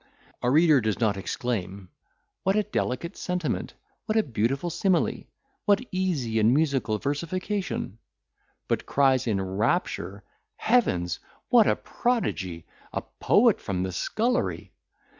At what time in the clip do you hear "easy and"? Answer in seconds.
5.91-6.55